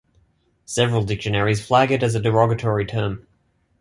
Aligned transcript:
Several 0.65 1.03
dictionaries 1.03 1.63
flag 1.63 1.91
it 1.91 2.01
as 2.01 2.15
a 2.15 2.19
derogatory 2.19 2.87
term. 2.87 3.27